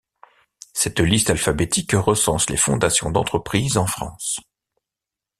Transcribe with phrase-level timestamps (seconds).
[0.73, 4.39] Cette liste alphabétique recense les fondations d'entreprises en France.